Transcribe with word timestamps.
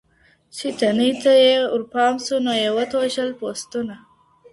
چي 0.55 0.67
تنې 0.79 1.11
ته 1.23 1.31
یې 1.43 1.53
ورپام 1.73 2.13
سو 2.25 2.35
نو 2.45 2.53
یې 2.61 2.69
وتوږل 2.77 3.29
پوستونه 3.39 3.95